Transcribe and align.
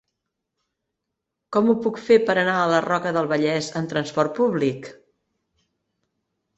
Com 1.57 1.69
ho 1.69 1.75
puc 1.83 2.01
fer 2.09 2.19
per 2.31 2.37
anar 2.45 2.57
a 2.63 2.65
la 2.73 2.81
Roca 2.89 3.13
del 3.21 3.31
Vallès 3.35 3.71
amb 3.83 3.95
trasport 3.95 4.37
públic? 4.43 4.93